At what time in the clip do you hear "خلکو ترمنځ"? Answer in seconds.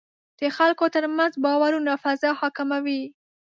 0.57-1.33